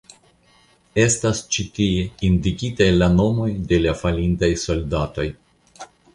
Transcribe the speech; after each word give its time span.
Estas 1.01 1.41
ĉi 1.55 1.65
tie 1.75 2.05
indikitaj 2.31 2.89
la 3.03 3.11
nomoj 3.19 3.51
de 3.75 3.81
la 3.85 3.95
falintaj 4.01 4.53
soldatoj. 4.65 5.29